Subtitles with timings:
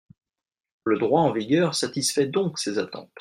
[0.85, 3.09] Le droit en vigueur satisfait donc ces attentes.